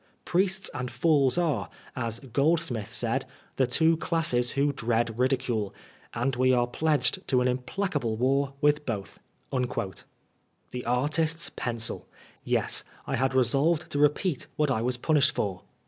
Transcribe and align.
Priests 0.25 0.67
and 0.73 0.89
fools 0.89 1.37
are, 1.37 1.69
as 1.95 2.19
Groldsmith 2.19 2.91
said, 2.91 3.23
the 3.57 3.67
two 3.67 3.97
classes 3.97 4.49
who 4.57 4.73
dread 4.73 5.19
ridicule, 5.19 5.75
and 6.15 6.35
we 6.35 6.51
are 6.51 6.65
pledged 6.65 7.27
to 7.27 7.39
an 7.39 7.47
implacable 7.47 8.17
war 8.17 8.53
with 8.61 8.83
both." 8.87 9.19
The 9.51 10.85
artist's 10.87 11.51
pencil! 11.55 12.07
Yes, 12.43 12.83
I 13.05 13.15
liad 13.15 13.35
resolved 13.35 13.91
to 13.91 13.99
repeat 13.99 14.47
what 14.55 14.71
I 14.71 14.81
was 14.81 14.97
punished 14.97 15.35
for. 15.35 15.61